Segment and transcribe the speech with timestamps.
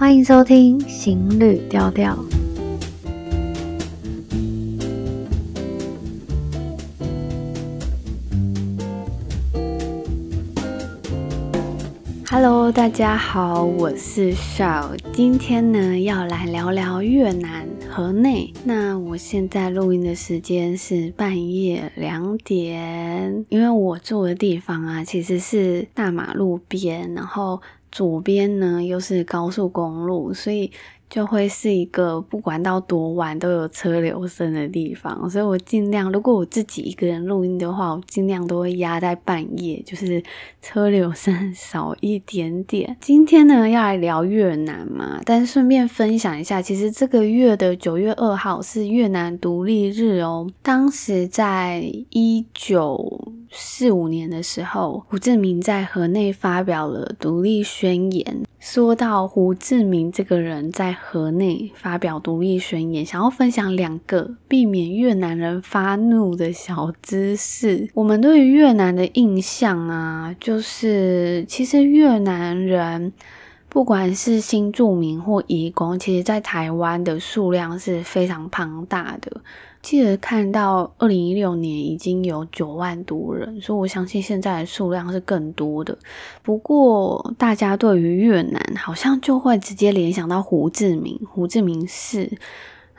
[0.00, 2.16] 欢迎收听《行旅调调》。
[12.30, 18.54] Hello，大家好，我是少今天呢要来聊聊越南河内。
[18.64, 27.60] 那我现在录音的时间是半夜两点，因为我住的地方啊，其实是大马路边，然后
[27.92, 30.70] 左边呢又是高速公路，所以。
[31.10, 40.22] 就会是一个不管到多晚都有车流声的地方，所以我尽量，如果我自己一个人录音的话，我尽量都会压在半夜，就是
[40.62, 42.96] 车流声少一点点。
[43.00, 50.48] 今天呢，要来聊越南嘛，但顺便分享一下，其实这个月的九月二号是越南独立日哦。
[50.62, 58.42] 当时在一九四五年的时候，胡志明在河内发表了独立宣言。
[58.60, 67.88] 说到胡志明这个人在河内发表独立宣言，想要分享两个避免越南人发怒的小知识。
[67.94, 73.12] 我们对于越南的印象啊，就是其实越南人
[73.70, 79.40] 不管是新住民或移工，其实在台湾的数量是非常庞大的。
[79.82, 85.96] 记得看到二零一六年已经有九万多人，所以我相信现在的数量是更多的。
[86.42, 92.30] 不过，大家对于越南好像就会直接联想到胡志明，胡志明市。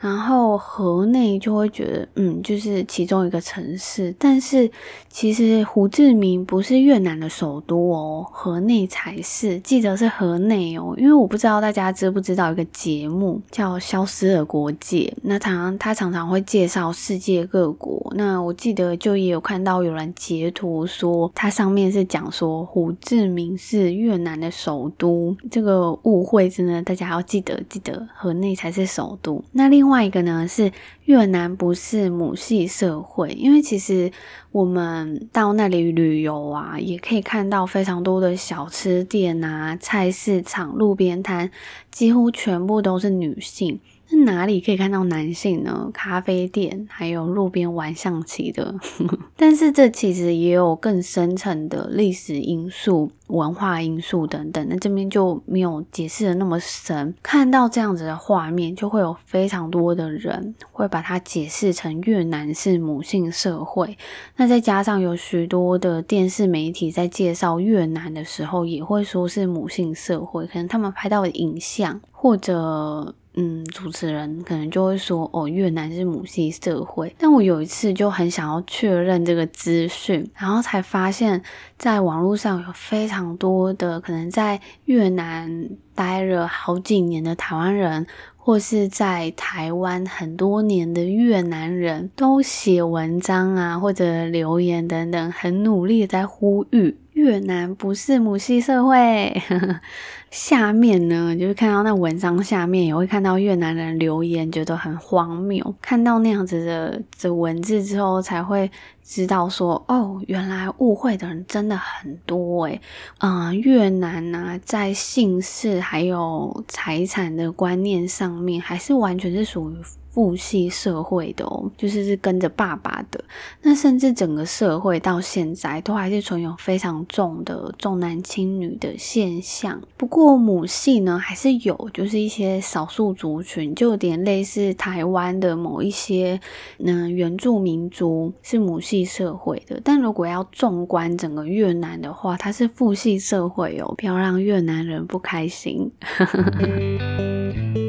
[0.02, 4.12] 然后河内就会觉得，嗯，就是其中一个城市。
[4.18, 4.68] 但是
[5.08, 9.60] 其实胡志明不是越南的首都哦，河内才是。
[9.60, 18.12] 记得是河内哦，因为我不知道大家知不知道一个节目叫《消失的国界》，那常常他常常会介绍世界各国。
[18.16, 29.40] 那我记得就也有看到有人截图说，它上面是讲说胡志明是越南的首都，这个误会真的大家要记得，记得河内才是首都。
[29.52, 29.91] 那另外。
[29.92, 30.72] 另外一个呢是
[31.04, 34.10] 越南不是母系社会，因为其实
[34.50, 41.50] 我们到那里旅游啊，也可以看到非常多的小吃店啊、菜市场、路边摊，
[41.90, 43.78] 几乎全部都是女性。
[44.14, 45.90] 那哪里可以看到男性呢？
[45.92, 48.74] 咖啡店，还有路边玩象棋的。
[49.36, 54.66] 但是这其实也有更深层的历史因素、文化因素等等。
[54.68, 57.14] 那这边就没有解释的那么深。
[57.22, 63.96] 看到这样子的画面，就会有非常多的人会把它解释成越南是母性社会。
[64.36, 70.46] 那再加上有许多的电视媒体在介绍越南的时候，也会说是母性社会。
[70.46, 73.14] 可能他们拍到的影像或者。
[73.34, 81.42] 嗯，主持人可能就会说：“哦，越南是母系社会。”但我有一次就很想要确认这个资讯，然后才发现，
[81.78, 88.06] 在网络上有非常多的可能在越南待了好几年的台湾人，
[88.36, 96.98] 或是在台湾很多年的越南人都写文章啊，或者留言等等，很努力在呼吁。
[97.12, 99.42] 越南不是母系社会，
[100.32, 105.74] 下面呢，就是看到那文章下面也会看到越南人留言，觉得很荒谬。
[105.82, 108.70] 看到那样子的这文字之后，才会
[109.04, 112.80] 知道说，哦，原来误会的人真的很多诶。
[113.18, 119.74] 啊、越南呢、在姓氏还有财产的观念上面，还是完全是属于。
[120.12, 123.24] 父系社会的哦，就是是跟着爸爸的。
[123.62, 129.80] 那甚至整个社会到现在都还是存有非常重的重男轻女的现象。
[129.96, 136.38] 不过母系呢，还是有，就是一些少数族群，就有点类似台湾的某一些
[136.78, 139.80] 嗯原住民族是母系社会的。
[139.82, 145.90] 但如果要纵观整个越南的话，它是父系社会哦，不要让越南人不开心。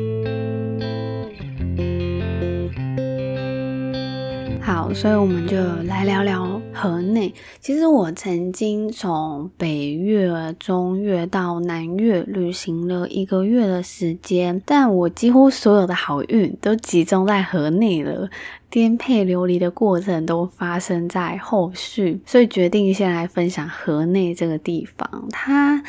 [4.93, 7.33] 所以我们就来聊聊河内。
[7.59, 18.29] 其实我曾经从北越、中越到南越旅行了一个月的时间，但我几乎所有的好运都集中在河内了，
[18.69, 25.27] 颠沛流离的过程都发生在后续，所以决定先来分享河内这个地方。
[25.31, 25.83] 它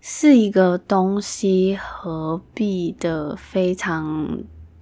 [0.00, 4.38] 是一个东西合璧的非常。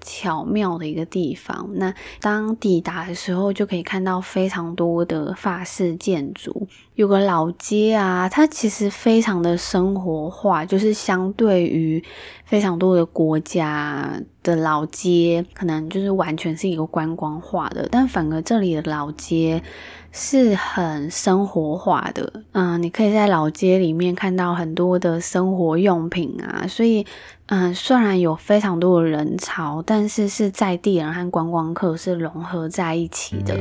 [0.06, 1.68] 巧妙的一个地方。
[1.74, 12.02] 那当抵达的时候，就可以看到非常多的法式建筑，有个老街啊，它其实非常的生活化，就是相对于
[12.44, 19.60] 非常多的国家的老街可能就是完全是一个观光化的，但反而这里的老街
[20.12, 22.32] 是很生活化的。
[22.52, 27.04] 嗯，你可以在老街里面看到很多的生活用品啊，所以
[27.48, 33.56] 嗯，虽然有非常多的人潮，但是是在地人和观光客是融合在一起的。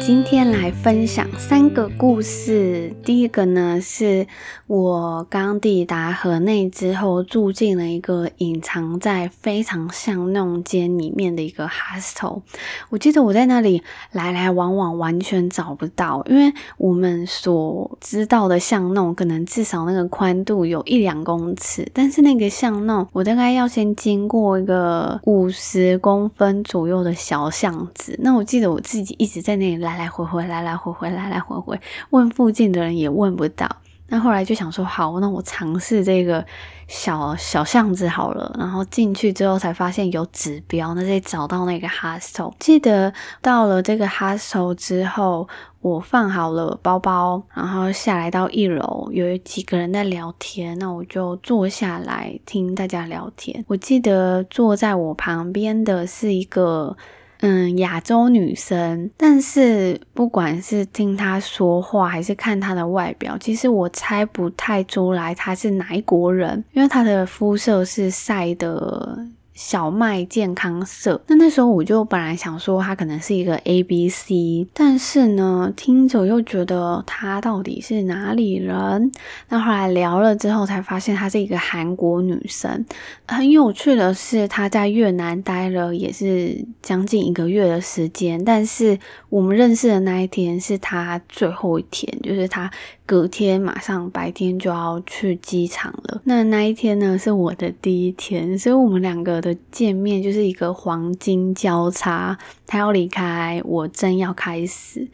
[0.00, 2.94] 今天来分享三个故事。
[3.04, 4.26] 第一个呢，是
[4.66, 12.40] 我刚抵达河内之后，住进了一个隐藏在非常巷弄间里面的一个 hostel。
[12.88, 28.16] 我记得我在那里来来往往，完全找不到，因为我们所知道的巷弄，可能至少那个宽度有一两公尺，但是那个巷弄，我大概要先经过一个五十公分左右的小巷子。
[28.22, 30.08] 那我记得我自己一直在那里来。
[30.08, 31.78] 来回回，来来回回，来来回回，
[32.10, 33.68] 问附近的人也问不到。
[34.06, 36.42] 那后来就想说，好，那我尝试这个
[36.86, 38.54] 小小巷子好了。
[38.58, 42.54] 然后进去之后才发现有指标，那再找到那个 hostel。
[42.58, 43.12] 记得
[43.42, 45.46] 到了这个 hostel 之后，
[45.80, 53.62] 我放好了包包，然后下来到一楼，有几个人在聊天，那我就坐下来听大家聊天。
[53.66, 56.96] 我记得坐在我旁边的是一个。
[57.40, 69.26] 嗯，亚洲女生，但是不管是听她说话，还是看她的外表，其实我猜不太出来她是哪一国人，因为她的肤色是晒的。
[69.58, 79.10] 小麦健康色，那那时候我就本来想说他可能是一个 A B C，但是呢，听着又觉得他到底是哪里人？
[79.48, 82.86] 那后来聊了之后才发现她是一个韩国女生。
[83.26, 88.96] 很有趣的是，她在越南待了也是将近一个月的时间，但是
[89.28, 92.70] 我们认识的那一天是她最后一天，就是她。
[93.08, 96.20] 隔天马上白天就要去机场了。
[96.24, 102.36] 那那一天呢，是我的第一天，所以我们两个的见面就是一个黄金交叉。
[102.66, 105.08] 他要离开，我正要开始，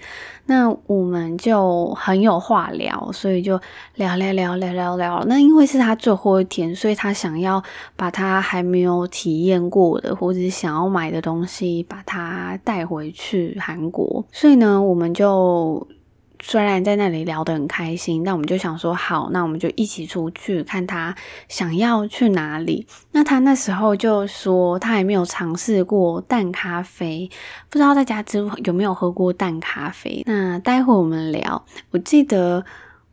[0.46, 3.60] 那我们就很有话聊，所以就
[3.94, 5.24] 聊聊聊聊聊聊。
[5.26, 7.62] 那因为是他最后一天，所以他想要
[7.94, 14.24] 把他还没有体验过的或者是想要买的东西，把它带回去韩国。
[14.32, 15.86] 所以呢，我们就。
[16.46, 21.14] 虽然在那里聊得很开心，但我们就想说好，那我们就一起出去看他
[21.48, 22.86] 想要去哪里。
[23.12, 27.30] 那他那时候就说他还没有尝试过淡咖啡，
[27.70, 30.22] 不知道大家之有没有喝过淡咖啡？
[30.26, 31.64] 那待会我们聊。
[31.92, 32.62] 我记得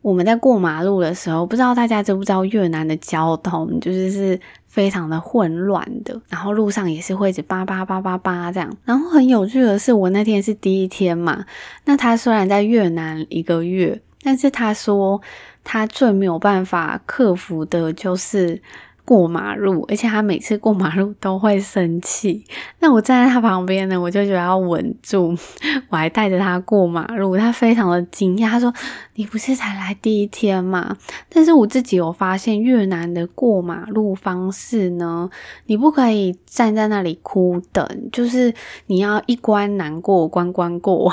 [0.02, 4.38] 我们在过马路的时候，不知道大家知不知道越南的交通就是是。
[4.72, 8.74] 非常的混乱的，然后路上也是会一直叭叭叭叭叭这样。
[8.86, 11.44] 然后很有趣的是，我那天是第一天嘛，
[11.84, 15.20] 那他虽然在越南一个月，但是他说
[15.62, 18.62] 他最没有办法克服的就是。
[19.04, 22.44] 过马路，而且他每次过马路都会生气。
[22.80, 25.36] 那我站在他旁边呢，我就觉得要稳住，
[25.90, 27.36] 我还带着他过马路。
[27.36, 28.72] 他非常的惊讶，他说
[29.16, 30.96] ：“你不是才来第一天吗？”
[31.28, 35.28] 但是我自己有发现，越南的过马路方式呢，
[35.66, 38.54] 你不可以站在那里哭等，就是
[38.86, 41.12] 你要一关难过关关过，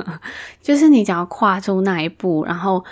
[0.62, 2.84] 就是你只要跨出那一步，然后。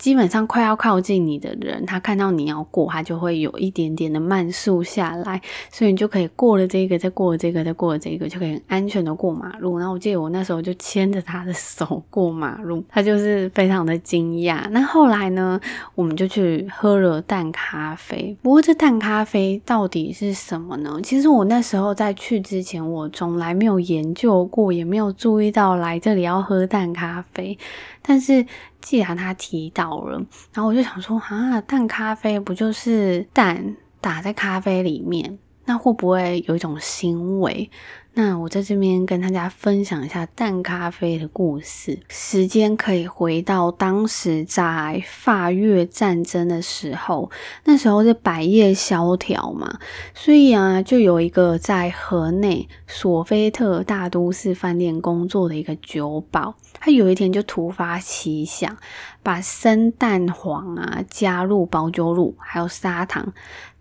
[0.00, 5.38] 基本上快要靠近你的人，他看到你要过，他就会有一点点的慢速下来，
[5.70, 9.78] 所以你就可以过了这个，再过了这个，再过了这个，就可以很安全的过马路。
[9.78, 14.66] 然后我记得我那时候就牵着他的手过马路，他就是非常的惊讶。
[14.70, 15.60] 那后来呢，
[15.94, 18.34] 我们就去喝了淡咖啡。
[18.40, 20.98] 不过这淡咖啡到底是什么呢？
[21.04, 27.58] 其实我那时候在去之前，我从来没有研究过，也没有注意到来这里要喝淡咖啡，
[28.00, 28.46] 但是。
[28.80, 30.18] 既然他提到了，
[30.52, 35.38] 然后我就想说，啊，蛋咖啡不就是蛋打在咖啡里面？
[35.66, 37.70] 那会不会有一种腥味？
[38.12, 42.00] 那我在这边跟大家分享一下淡咖啡的故事。
[42.08, 47.30] 时间可以回到当时在法越战争的时候，
[47.64, 49.78] 那时候是百业萧条嘛，
[50.12, 58.76] 所以啊，就有一个在河内索菲特大都市饭店工作的一个酒保，他有一天就突发奇想，
[59.22, 63.32] 把生蛋黄啊加入保酒乳，还有砂糖。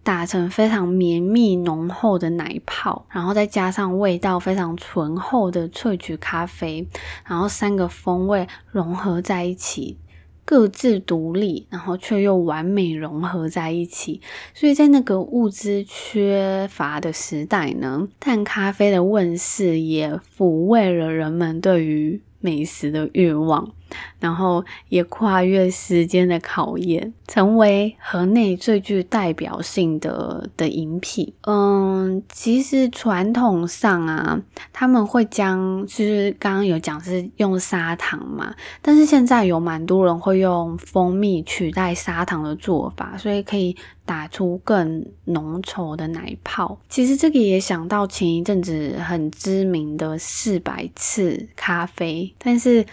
[0.10, 6.88] 打成非常绵密浓厚的奶泡，然后再加上味道非常醇厚的萃取咖啡，
[7.28, 10.00] 然后三个风味融合在一起，
[10.44, 14.20] 各自独立，然后却又完美融合在一起。
[14.56, 23.72] 所以在那个物资缺乏的时代呢，淡咖啡的问世也抚慰了人们对于美食的欲望。
[24.20, 31.34] 然后也跨越时间的考验，成为河内最具代表性的的饮品。
[31.42, 34.40] 嗯，其实传统上啊，
[34.74, 46.78] 他们会将就是刚刚有讲是用砂糖嘛，但是现在有蛮多人会用蜂蜜取代砂糖的做法，所以可以打出更浓稠的奶泡。
[46.90, 52.86] 其实这个也想到前一阵子很知名的四百次咖啡，但是。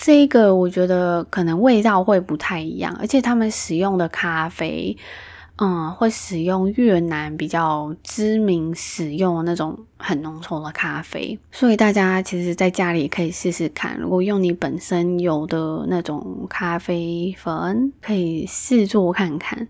[0.00, 4.96] 这一个我觉得可能味道会不太一样，而且他们使用的咖啡，
[5.56, 19.66] 嗯，会使用越南比较知名使用那种很浓稠的咖啡，所以大家其实在家里可以试试看，如果用你本身有的那种咖啡粉，可以试做看看。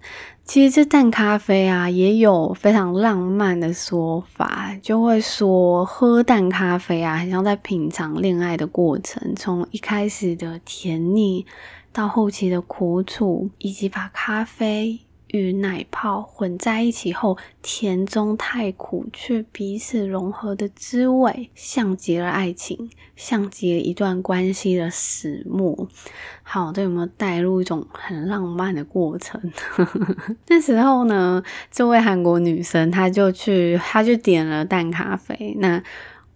[0.49, 11.45] 其实这淡咖啡啊，也有非常浪漫的说法，就会说喝淡咖啡啊，很像在品尝恋爱的过程，从一开始的甜腻，
[11.93, 15.01] 到后期的苦楚，以及把咖啡。
[15.29, 25.89] 与奶泡混在一起后，甜中带苦，却彼此融合的滋味，像极了爱情，像极了一段关系的始末。
[26.43, 29.41] 好，这有没有带入一种很浪漫的过程？
[30.49, 35.55] 那时候呢，这位韩国女生，她就去，她就点了淡咖啡。
[35.59, 35.83] 那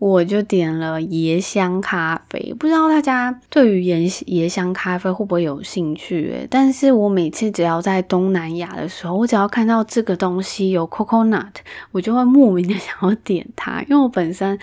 [0.04, 6.44] 我就点了椰香咖啡，不知道大家对于椰椰香咖啡会不会有兴趣诶？
[6.50, 11.52] 但是我每次只要在东南亚的时候，我只要看到这个东西有 coconut，
[11.92, 14.58] 我就会莫名的想要点它，因为我本身。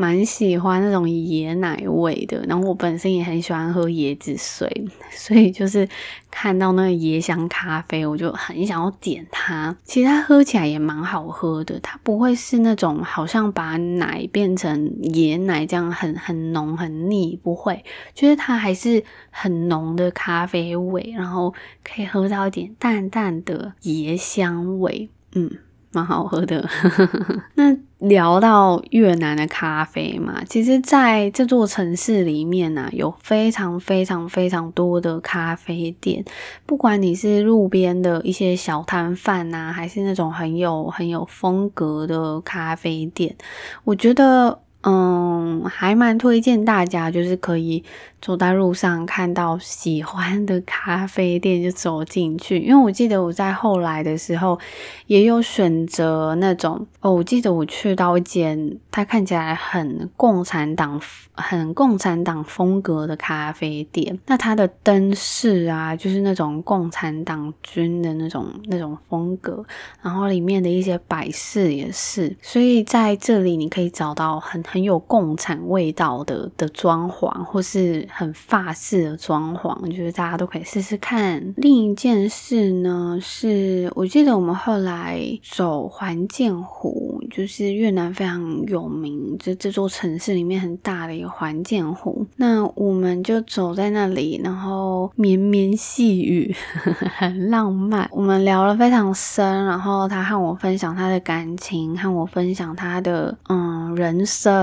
[0.00, 5.86] 蛮喜欢那种椰奶味的，然后我本身也很喜欢喝椰子水， 所以就是
[6.30, 9.76] 看到那个椰香咖啡，我就很想要点它。
[9.84, 21.52] 其实它喝起来也蛮好喝的，它不会是那种好像把奶变成椰奶这样很很浓很腻，不会，就是它还是很浓的咖啡味，然后
[21.84, 25.58] 可以喝到一点淡淡的椰香味，嗯。
[25.92, 26.68] 蛮好喝的。
[27.54, 36.24] 那聊到越南的咖啡嘛，其实在这座城市里面呢、啊，有非常非常非常多的咖啡店。
[36.64, 43.36] 不管你是路边的一些小摊贩呐，还是那种很有很有风格的咖啡店，
[43.84, 44.60] 我觉得。
[44.82, 47.84] 嗯，还蛮推荐大家，就是可以
[48.22, 52.58] 走在路上看到喜欢的咖啡店就走进去。
[52.60, 54.58] 因为我记得我在后来的时候
[55.06, 60.98] 也有选择那种哦，我记得我去到一间它看起来很共产党、
[61.34, 64.18] 很共产党风格的咖啡店。
[64.26, 69.62] 那它的灯饰啊，就是那种共产党军的那种那种风格，
[70.00, 72.34] 然后里面的一些摆饰也是。
[72.40, 74.64] 所以在这里你可以找到很。
[74.70, 81.42] 很有共产味道的的装潢，或是很法式的装潢，就是大家都可以试试看。
[81.56, 92.24] 另一件事呢，是我记得我们后来走环建湖，就是越南非常有名，这这座城市里面很大的一个环建湖。
[92.36, 96.54] 那我们就走在那里，然后绵绵细雨，
[97.18, 98.08] 很浪漫。
[98.12, 104.59] 我们聊了非常深，然后他和我分享他的感情，和我分享他的嗯人生。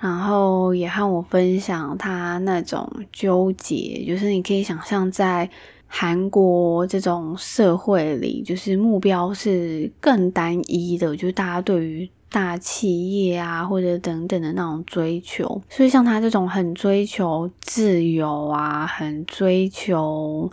[0.00, 5.48] 然后也和我分享他那种纠结，就是你可以想象在
[5.86, 15.62] 韩国这种社会里，就是目标是更单一的，就是大家对于大企业啊或者等等的那种追求。
[15.68, 20.50] 所以像他这种很追求自由啊，很追求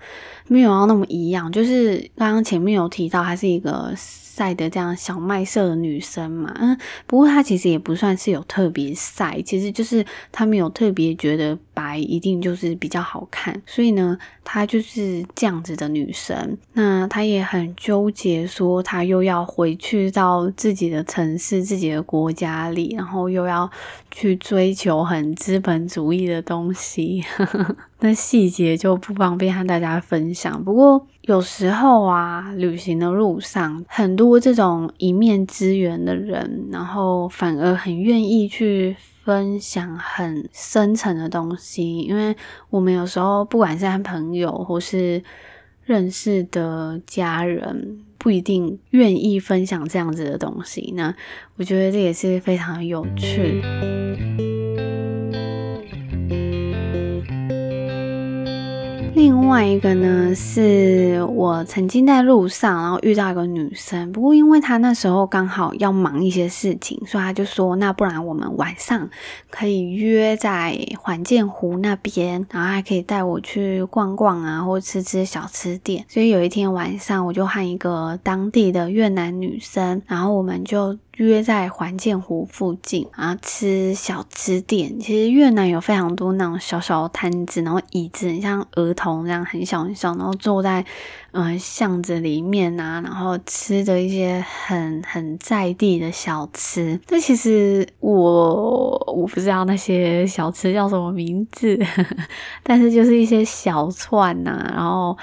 [0.51, 3.93] 没有要那么一样，就是刚刚前面有提到，她是一个。
[4.33, 16.57] 晒的这样小麦色的女生嘛，嗯，不过她其实也不算是有特别晒，其实就是她没有特别觉得白一定就是比较好看，所以呢，她就是这样子的女生。
[16.73, 23.69] 那她也很纠结，说她又要回去到自己的城市、自己的国家里，然后又要
[24.09, 27.21] 去追求很资本主义的东西。
[28.03, 30.63] 那细节就不方便和大家分享。
[30.63, 41.99] 不过有时候啊，旅行的路上，很多这种一面之缘的人，然后反而很愿意去分享很深层的东西。
[41.99, 42.35] 因为
[42.71, 45.21] 我们有时候不管是和朋友或是
[45.85, 50.91] 认识的家人，不一定愿意分享这样子的东西。
[50.97, 51.13] 那
[51.57, 53.61] 我觉得这也是非常有趣。
[59.23, 64.11] 另外一个呢，是我曾经在路上，然后遇到一个女生。
[64.11, 69.07] 不过因为她那时候刚好要忙一些事情，所以她就说：“那不然我们晚上
[69.51, 80.97] 可以约在环建湖那边，然后还可以带我去逛逛啊，或吃吃小吃店。”所以有一天晚上，我就和一个当地的越南女生，然后我们就。
[81.17, 84.99] 约在环建湖附近，然后吃小吃店。
[84.99, 90.83] 其实越南有非常多那种小小的摊子，然后椅子很像儿童这样很小很小，然后坐在
[91.31, 96.99] 嗯巷子里面啊，然后吃的一些很很在地的小吃。
[97.05, 101.77] 但其实我我不知道那些小吃叫什么名字，
[102.63, 105.17] 但是就是一些小串呐、然后。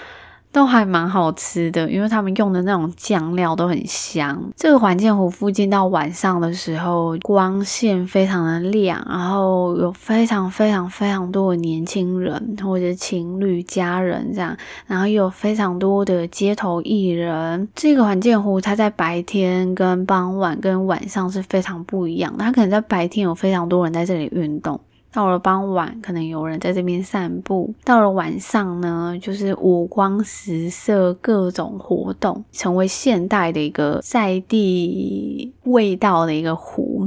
[0.51, 4.43] 都还蛮好吃的，因为他们用的那种酱料都很香。
[4.57, 17.69] 这个环建湖附近到晚上的时候，光线非常的亮，然后有非常非常非常多的年轻人或者情侣、家人这样，然后有非常多的街头艺人。
[17.75, 24.81] 这个环建湖它在白天跟傍晚跟晚上是非常不一样，它可能在白天有非常多人在这里运动。
[25.19, 37.05] 到了傍晚，可能有人在这边散步；到了晚上呢，就是五光十色，各种活动，成为现代的一个在地味道的一个湖。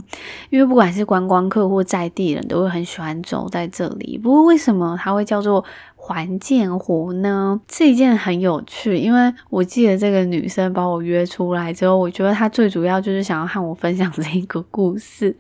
[0.50, 4.18] 因为不管是观光客或在地人都会很喜欢走在这里。
[4.18, 5.64] 不过，为什么它会叫做
[5.96, 7.62] 环建湖呢？
[7.66, 15.34] 这一件很有趣，因为我记得这个女生把我约出来之后，我觉得她最主要就是想要和我分享这一个故事。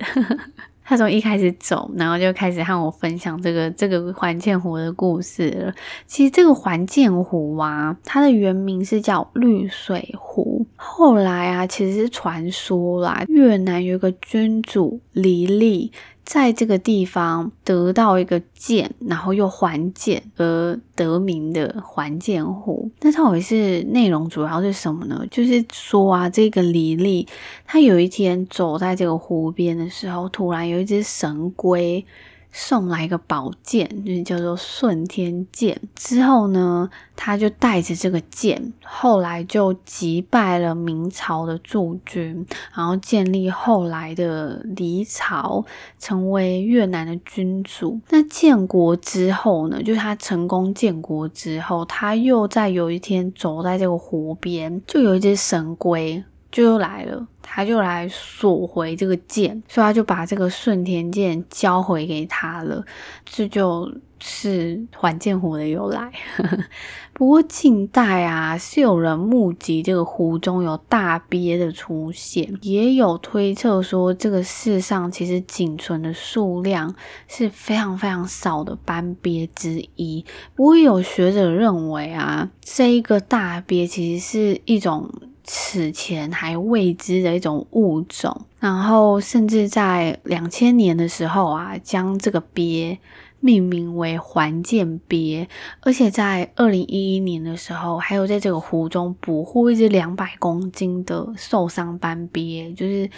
[0.83, 5.73] 他从一开始走，然后就开始和我分享这个这个环建湖的故事了。
[6.05, 10.65] 其实这个环建湖啊，它的原名是叫绿水湖。
[10.75, 15.91] 后来啊，其实是传说啦，越南有一个君主黎利。
[16.23, 22.89] 在这个地方得到一个剑，然后又还建而得名的还建湖。
[23.01, 25.25] 那到底是内容主要是什么呢？
[25.29, 27.27] 就是说啊，这个黎利
[27.65, 32.05] 他有一天走在这个湖边的时候，突然有一只神龟。
[32.51, 35.79] 送来一个宝剑，就是叫做顺天剑。
[35.95, 45.63] 之后呢，他就带着这个剑，后来就击败了明朝的驻军，然后建立后来的黎朝，
[45.97, 47.99] 成为越南的君主。
[48.09, 56.23] 那建国之后呢，就是他成功建国之后，他又在有一天走在这个湖边，就有一只神龟。
[56.51, 62.83] 就又来了，他就来索回这个剑，所以他就把这个顺天剑交回给他了。
[63.23, 66.11] 这就是环剑湖的由来。
[67.13, 76.93] 不过近代啊，是有人目击这个湖中有大鳖的出现，也有推测说，这个世上其实仅存的数量
[77.27, 80.25] 是非常非常少的斑鳖之一。
[80.55, 85.09] 不过有学者认为啊，这一个大鳖其实是一种。
[85.53, 92.97] 此前还未知的一种物种，然后甚至在两千年的时候啊，将这个鳖
[93.41, 95.45] 命名为环建鳖，
[95.81, 103.09] 而且在二零一一年的时候，还有在这个湖中捕获一只两百公斤的受伤斑鳖，就是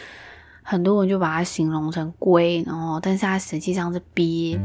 [0.64, 4.60] 很多人就把它形容成龟，然后但是它实际上是鳖。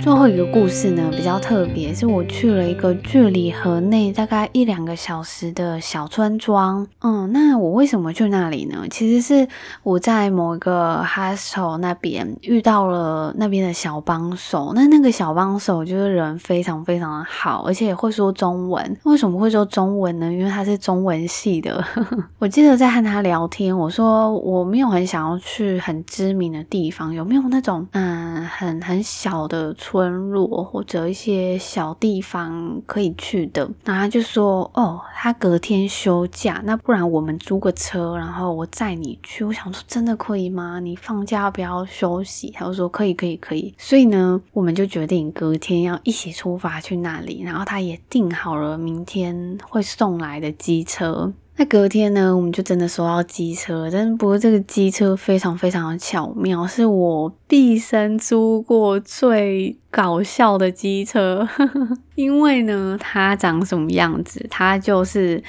[0.00, 6.86] 最后一个故事呢，比较特别，是我去了一个距离河内大概一两个小时的小村庄。
[7.02, 8.86] 嗯，那我为什么去那里呢？
[8.90, 9.46] 其实是
[9.82, 14.72] 我在某一个 hostel 那边遇到了那边的小帮手。
[14.74, 18.96] 那那个小帮手就是人非常非常的好，而且也会说中文。
[19.02, 20.32] 为什么会说中文呢？
[20.32, 21.84] 因为他是中文系的。
[22.40, 29.74] 我记得在和他聊天，我说我没有很想要去很知名的地方，有没有那种嗯很很小的？
[29.74, 40.78] 村村落或者一些小地方可以去的，然后他就说：“哦，他隔天休假，那不然我们租个车，然后我载你去。”我想说：“真的可以吗？
[40.78, 51.32] 你放假要不要休息？”他就说：“可以，可以，可以。”所以呢，我们就决定隔天要一起出发去那里，然后他也订好了明天会送来的机车。
[51.60, 61.46] 那隔天呢，我们就真的收到机车，但不过这个机车非常非常的巧妙，是我毕生租过最搞笑的机车。
[62.16, 64.46] 因为呢，它长什么样子？
[64.48, 65.44] 它就是，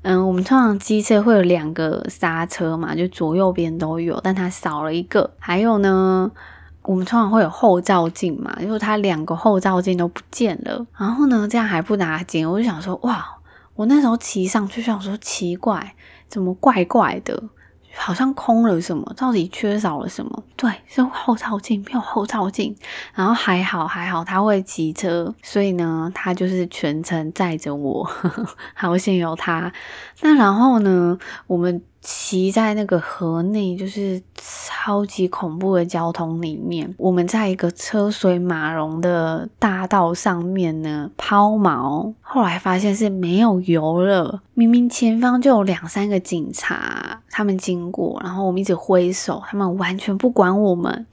[0.00, 5.34] 嗯，我们通常机车会有两个刹车嘛，就左右边都有，但它少了一个。
[5.38, 6.32] 还有呢，
[6.80, 10.86] 我们通常会有后照镜嘛，就是它两个后照镜都不见了。
[10.96, 13.22] 然后呢，这样还不打紧，我就想说，哇。
[13.82, 15.96] 我那时候骑上去，想说奇怪，
[16.28, 17.42] 怎么怪怪的？
[17.96, 20.44] 好像空了什么，到底缺少了什么？
[20.56, 22.76] 对，是后照镜，没有后照镜。
[23.12, 29.72] 然后还好还好，他会骑车，所以呢，他就是全程载着我， 呵呵，好险有他。
[30.20, 31.18] 那然后呢，
[31.48, 31.82] 我们。
[32.02, 36.92] 骑在那个河内，就是超级恐怖的交通里面。
[36.98, 42.12] 我们在一个车水马龙的大道上面呢，抛锚。
[42.20, 44.42] 后来发现是没有油了。
[44.54, 51.06] 明明前方就有两三个警察，他们经过，然后我们一直挥手，他们完全不管我们。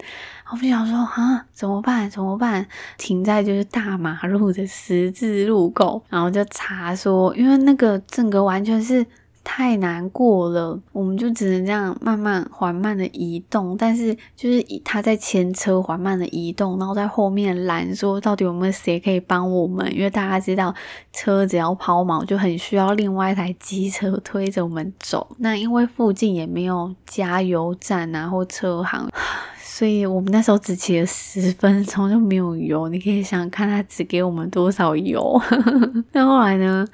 [0.52, 2.10] 我们想说啊，怎么办？
[2.10, 2.66] 怎么办？
[2.98, 9.06] 停在就是大马路的十字路口，然后就查说，因为那个整个完全是。
[9.44, 19.92] 太难过了，我们就只能这样慢慢缓慢的移动，但是就是他在前车缓慢的移动，然后在后面拦说到底有没有谁可以帮我们？
[19.94, 20.74] 因为大家知道
[21.12, 25.36] 车只要抛锚就很需要另外一台机车推着我们走。
[25.40, 29.10] 那因为附近也没有加油站啊或车行，
[29.58, 32.88] 所以我们那时候只骑了十分钟就没有油。
[32.90, 35.42] 你可以想想看，他只给我们多少油？
[36.12, 36.86] 那后来呢？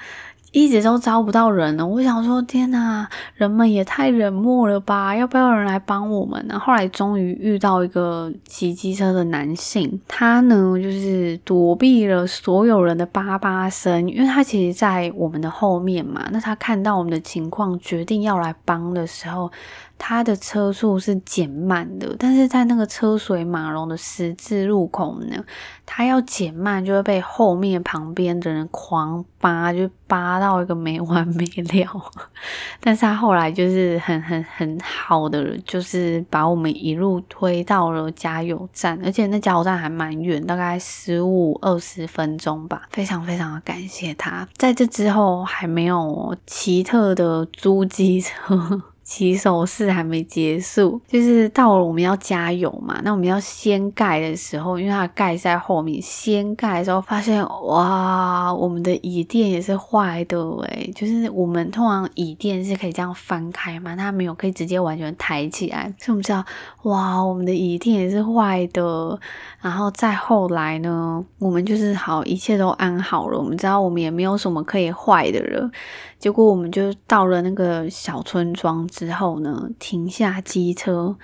[0.55, 5.13] 一直都招不到人呢，我想说，天哪，人们也太冷漠了吧？
[5.13, 6.57] 要不要有人来帮我们呢？
[6.57, 16.25] 后来终于遇到一个骑机车的男性，他呢就是躲避了所有人的叭叭声，因为他其实在我们的后面嘛。
[16.31, 19.51] 那他看到我们的情况，决定要来帮的时候。
[19.97, 25.43] 他的车速是减慢的，但是在那个车水马龙的十字路口呢，
[25.86, 32.12] 他要减慢就会被后面旁边的人狂扒，就扒到一个没完没了。
[32.79, 42.84] 但是他后来就是很很很好的，就是把我们一路推到了加油站，而且那加油站还蛮远，大概十五二十分钟吧。
[42.91, 44.47] 非常非常的感谢他。
[44.58, 48.84] 在这之后还没有奇特的租机车。
[49.05, 52.99] 起手式还没结束，就是到了我们要加油嘛。
[53.03, 65.83] 那我们要掀盖的时候，因为它盖在后面，掀盖的时候发现，哇，我们的椅垫也是坏的诶，就是我们通常椅垫是可以这样翻开嘛，它没有可以直接完全抬起来。
[65.99, 66.43] 所以我们知道，
[66.83, 69.19] 哇，我们的椅垫也是坏的。
[69.61, 73.37] 然后再后来呢，我们就是好，一切都安好了。
[73.37, 75.69] 我们知道我们也没有什么可以坏的了。
[76.17, 81.17] 结果我们就到了那个小村庄之后呢，停下机车，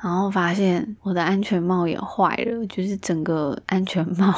[0.00, 4.32] 然后发现我的安全帽也坏了，就是整个安全帽。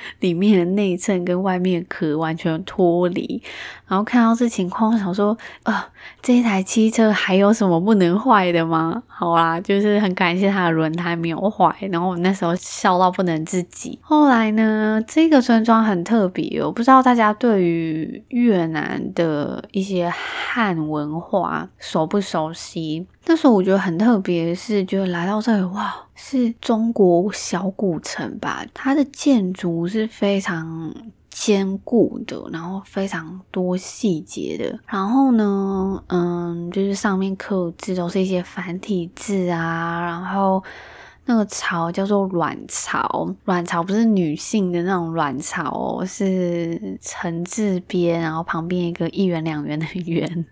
[0.20, 3.42] 里面的内衬跟外面壳完全脱离，
[3.86, 5.84] 然后看到这情况，我想说，呃，
[6.22, 9.02] 这一台汽车还有什么不能坏的吗？
[9.06, 13.98] 好啦，就是很感谢它的轮胎没有坏，然后我那时候笑到不能自己。
[14.02, 23.06] 后来呢，这个村庄很特别，我不知道大家对于越南的一些汉文化熟不熟悉？
[23.30, 28.64] 那时候我觉得很特别的是，就来到这里，哇，是中国小古城吧？
[28.72, 30.90] 它的建筑是非常
[31.28, 34.80] 坚固的，然后非常多细节的。
[34.86, 40.00] 然后呢，嗯，就是上面刻字都是一些繁体字啊。
[40.00, 40.64] 然后
[41.26, 50.46] 那个巢叫做卵巢，卵巢不是女性的那种卵巢哦，是城字边，然后旁边一个一元两元的 元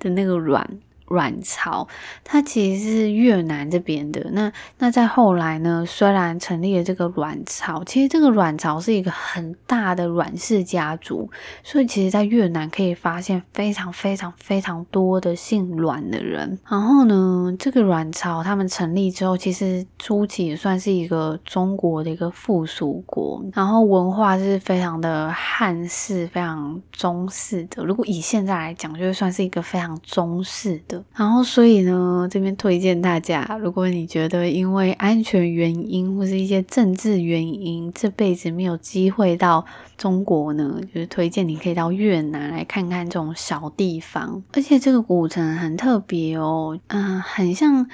[0.00, 0.68] 的那个卵。
[1.08, 1.86] 卵巢，
[2.24, 4.24] 它其实是越南这边的。
[4.32, 11.30] 那那在后来呢，虽然成立了这个卵巢，其实这个卵巢是一个很大的阮氏家族，
[11.62, 16.58] 所以其实在越南可以发现非常非常非常多的姓阮的人。
[16.68, 27.84] 然后呢，这个卵巢他们成立之后，其实初期也算是一个中国的一个附属国，然后文化是非常的汉式，非常中式的。
[27.84, 30.97] 如果以现在来讲，就算是一个非常中式的。
[31.14, 39.64] 然后，所以呢，这边推荐大家，如果你觉得因为安全原因或是一些政治原因，这辈子没有机会到
[39.96, 44.42] 中国呢，就是推荐你可以到越南来看看这种小地方。
[44.52, 47.88] 而且这个古城很特别哦，嗯、很像。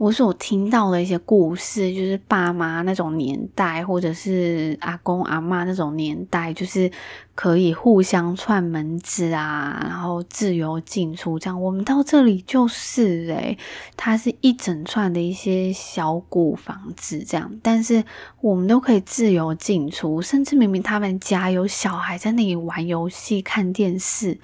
[0.00, 6.90] 我所听到的一些故事，就是爸妈那种年代，或者是阿公阿嬷那种年代，就是
[7.34, 11.60] 可以互相串门子啊，然后自由进出这样。
[11.60, 13.58] 我们到这里就是诶，
[13.94, 18.02] 它是一整串的一些小古房子这样，但是
[18.40, 24.38] 我们都可以自由进出，甚至明明他们家有小孩在那里玩游戏、看电视，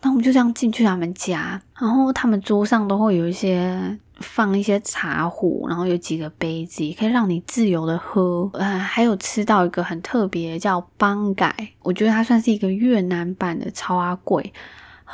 [0.00, 3.98] 那我们就这样进去他们家，然后他们桌上都会有一些。
[4.22, 8.48] 放一些茶壶，然后有几个杯子，可以让你自由的喝。
[8.54, 14.52] 呃，还有吃到一个很特别叫邦改，我觉得它算是一个越南版的超阿贵，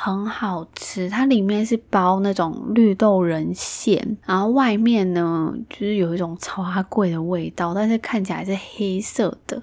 [0.01, 9.61] 很好吃，它里面是包那种绿豆仁馅，然后外面呢就是有一种超阿贵的味道，但是看起来是黑色的。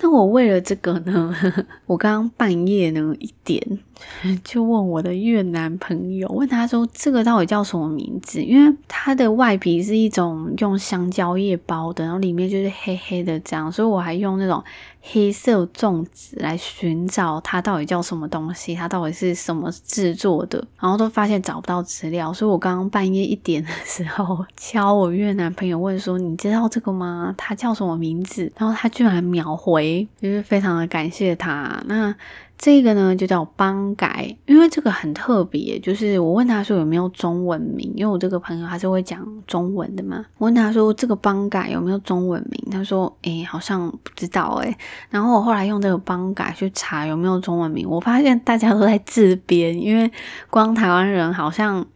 [0.00, 1.34] 那我为了这个呢，
[1.86, 3.78] 我刚刚半夜呢一点
[4.44, 8.42] 就问我的越南朋友，问他说这个到底叫什么名字？
[8.42, 14.62] 因为它的外皮是一种用香蕉叶包的，然后里面就是黑黑的这样，所以我还用那种。
[15.00, 27.34] 黑色粽子来寻找它到底叫什么东西，它到底是什么制作的，然后都发现找不到资料，所以我刚刚半夜一点的时候敲我越南朋友问说：“你知道这个吗？
[27.36, 31.82] 它叫什么名字？”然后他居然秒回，就是非常的感谢他。
[31.86, 32.14] 那。
[32.58, 40.24] 这个呢就叫邦改，因为这个很特别，就是我问他说有没有中文名，因为我这个朋友他是会讲中文的嘛。
[40.38, 44.76] 我问他说这个邦改有没有中文名，他说诶好像不知道诶。
[45.08, 50.10] 然后我后来用这个邦改去查有没有中文名，我发现大家都在自编，因为
[50.50, 51.86] 光台湾人好像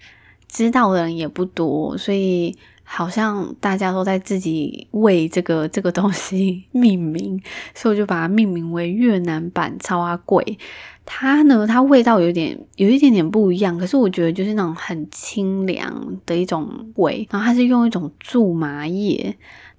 [0.46, 2.56] 知道的人也不多，所以。
[2.94, 7.40] 好像大家都在自己为这个这个东西 命名，
[7.74, 10.58] 所以我就把它命名为越南版超阿贵。
[11.06, 17.26] 它呢，它味道有点有一点点不一样，可是我觉得就是那种很清凉的一种味。
[17.30, 19.34] 然后它是用一种苎麻叶。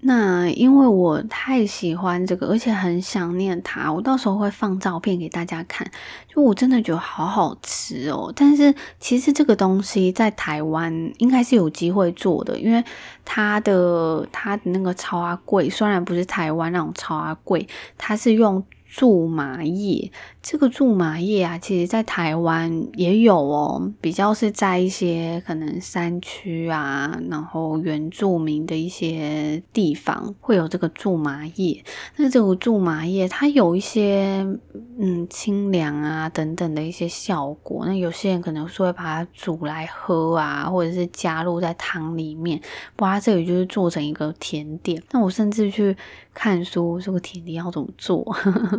[0.06, 5.90] 那因为我太喜欢这个，而且很想念它，我到时候会放照片给大家看。
[6.28, 12.84] 就我真的觉得好好吃哦，但是其实这个东西在台湾应该是有机会做的，因为
[13.24, 18.64] 它的它的那个超阿贵，虽然不是台湾那种超阿贵，它是用。
[18.96, 20.12] 苎麻叶，
[20.44, 31.82] 这个苎麻叶啊，其实在台湾也有哦，比较是在一些可能山区啊，然后原住民的一些地方会有这个苎麻叶。
[32.18, 34.46] 那这个苎麻叶它有一些
[35.00, 37.86] 嗯清凉啊等等的一些效果。
[37.86, 42.60] 那有些人可能是会把它煮来喝啊，或者是加入在汤里面，
[42.98, 45.02] 不它这里就是做成一个甜点。
[45.12, 45.96] 那我甚至去
[46.34, 48.36] 看书，这个甜点要怎么做？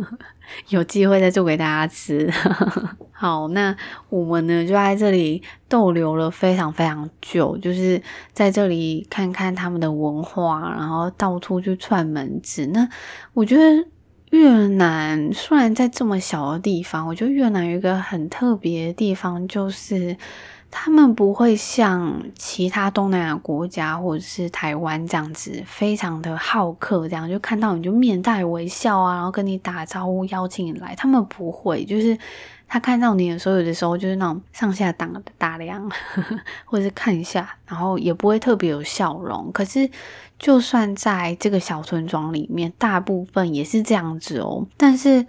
[0.69, 2.29] 有机会再做给给大家吃。
[3.11, 3.75] 好，那
[4.09, 8.01] 我们呢就在这里逗留了非常非常久，就是
[8.33, 12.65] 在这里看看他们的文化，然后到处去串门子。
[12.67, 12.87] 那
[13.33, 13.87] 我觉得
[14.31, 20.17] 越南虽然在这么小的地方，我觉得越南有一个很特别的地方，就是。
[20.77, 30.93] 他们不会像其他东南亚国家或者是台湾这样子，非常的好客，这样就看到你就面带微笑啊，然后跟你打招呼，邀请你来。
[30.93, 32.17] 他们不会，就是
[32.67, 35.89] 他看到你的时候，有的时候就是那种上下打打量，
[36.65, 39.49] 或者是看一下，然后也不会特别有笑容。
[39.53, 39.89] 可是，
[40.37, 44.67] 就算在这个小村庄里面，大部分也是这样子哦。
[44.75, 45.25] 但是。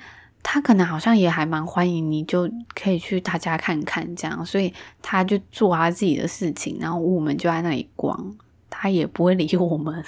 [0.48, 8.32] 他可能好像也还蛮欢迎你，就可以去他家看看这样，所以他就做他自己的事情，然后我们就在那里逛，
[8.70, 10.04] 他也不会理我们。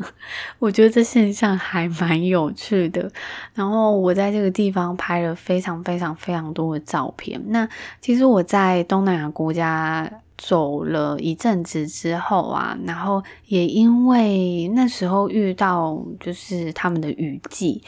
[0.58, 3.12] 我觉得这现象还蛮有趣的。
[3.52, 7.38] 然后我在这个地方拍了非常非常非常多的照片。
[7.48, 7.68] 那
[8.00, 17.82] 其实我在东南亚国家走了一阵子之后啊，然后也因为那时候遇到就是他们的雨季。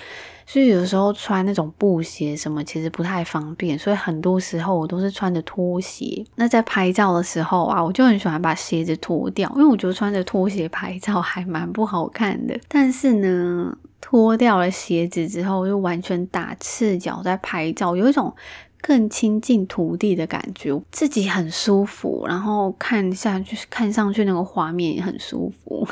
[0.47, 6.25] 所以有时候穿那种布鞋什么，其实不太方便，所以很多时候我都是穿着拖鞋。
[6.37, 12.59] 那在拍照的时候啊，我就很喜欢把鞋子脱掉，因为我觉得穿着拖鞋拍照还蛮不好看的。
[12.69, 18.35] 但是呢，脱掉了鞋子之后，就完全打赤脚在拍照，有一种。
[18.87, 25.89] 更亲近土地的感觉，自己很舒服，然后看下去，看上去那个画面也很舒服。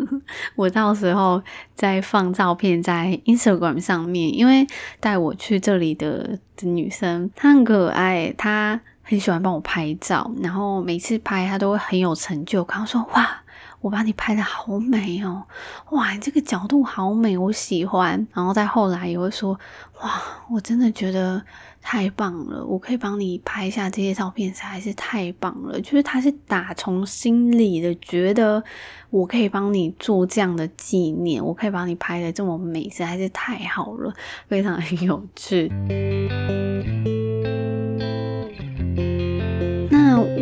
[0.54, 1.42] 我到时候
[1.74, 4.66] 再放照片在 Instagram 上面，因为
[5.00, 13.40] 带我去这里的的女生她很可爱，她很喜欢帮我拍照，然后每次拍她都会很有成就感，说哇。
[13.84, 15.42] 我把你拍得好美哦，
[15.90, 18.26] 哇，你这个角度好美，我喜欢。
[18.32, 19.52] 然后再后来也会说，
[20.00, 21.42] 哇，我真的觉得
[21.82, 25.78] 太棒了，我可以帮你拍一下这些照片，实在是太棒了。
[25.82, 28.64] 就是他是打从心里的觉得
[29.10, 34.10] 我可以帮你做这样的纪念，我可以帮你拍得这么美，实在是太好了，
[34.48, 35.70] 非常有趣。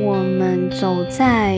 [0.05, 1.57] 我们走在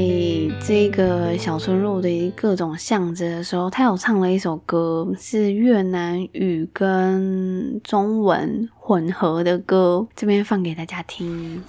[0.66, 11.62] 这个小村落的各种巷子的时候，他有唱了一首歌，是越南语跟中文混合的歌，这边放给大家听。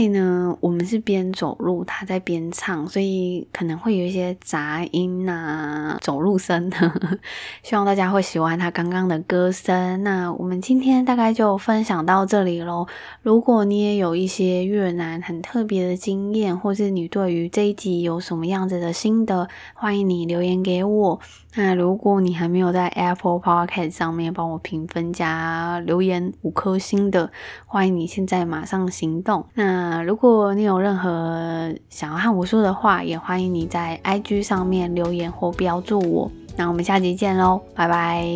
[0.00, 7.18] 好，因为呢，我们是边走路，他在边唱，所以可能会有一些杂音啊，走路声呵呵。
[7.62, 10.02] 希望大家会喜欢他刚刚的歌声。
[10.02, 12.86] 那我们今天大概就分享到这里喽。
[13.22, 21.20] 如果你也有一些越南很特别的经验，或是你对于这一集有什么样子的心得，欢迎你留言给我。
[21.56, 27.32] 那如果你还没有在 Apple Podcast 上面帮我评分加留言五颗星的，
[27.66, 29.44] 欢迎你现在马上行动。
[29.54, 36.28] 那如果如果你有任何想要看我说的话，也欢迎你在 IG 上面留言或标注我。
[36.56, 38.26] 那我们下集见喽，拜拜。